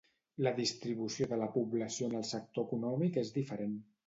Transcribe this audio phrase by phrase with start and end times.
[0.45, 3.79] La distribució de la població en el sector econòmic és diferent.